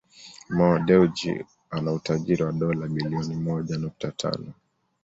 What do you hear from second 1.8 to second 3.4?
utajiri wa dola bilioni